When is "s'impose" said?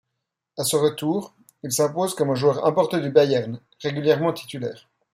1.71-2.15